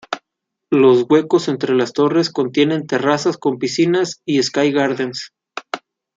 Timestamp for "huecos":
1.07-1.47